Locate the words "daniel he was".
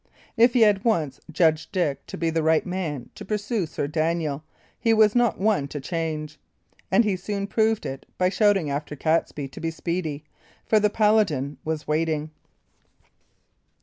3.85-5.13